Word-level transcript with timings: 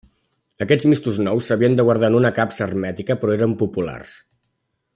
Aquests 0.65 0.87
mistos 0.93 1.19
nous 1.27 1.49
s'havien 1.51 1.75
de 1.79 1.85
guardar 1.89 2.09
en 2.13 2.17
una 2.21 2.31
capsa 2.39 2.65
hermètica 2.67 3.19
però 3.25 3.37
eren 3.37 3.55
populars. 3.61 4.17